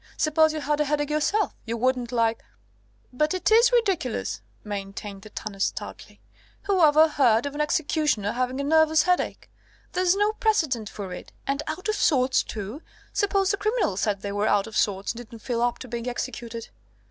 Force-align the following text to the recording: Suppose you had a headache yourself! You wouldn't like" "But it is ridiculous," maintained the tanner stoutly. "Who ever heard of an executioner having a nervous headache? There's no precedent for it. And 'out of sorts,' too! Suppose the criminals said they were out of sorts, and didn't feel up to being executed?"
Suppose 0.17 0.51
you 0.51 0.61
had 0.61 0.79
a 0.81 0.85
headache 0.85 1.11
yourself! 1.11 1.53
You 1.63 1.77
wouldn't 1.77 2.11
like" 2.11 2.43
"But 3.13 3.35
it 3.35 3.51
is 3.51 3.71
ridiculous," 3.71 4.41
maintained 4.63 5.21
the 5.21 5.29
tanner 5.29 5.59
stoutly. 5.59 6.19
"Who 6.63 6.81
ever 6.83 7.07
heard 7.07 7.45
of 7.45 7.53
an 7.53 7.61
executioner 7.61 8.31
having 8.31 8.59
a 8.59 8.63
nervous 8.63 9.03
headache? 9.03 9.47
There's 9.91 10.15
no 10.15 10.33
precedent 10.33 10.89
for 10.89 11.13
it. 11.13 11.33
And 11.45 11.61
'out 11.67 11.87
of 11.87 11.93
sorts,' 11.93 12.41
too! 12.41 12.81
Suppose 13.13 13.51
the 13.51 13.57
criminals 13.57 14.01
said 14.01 14.21
they 14.21 14.31
were 14.31 14.47
out 14.47 14.65
of 14.65 14.75
sorts, 14.75 15.11
and 15.13 15.17
didn't 15.19 15.43
feel 15.43 15.61
up 15.61 15.77
to 15.77 15.87
being 15.87 16.09
executed?" 16.09 16.69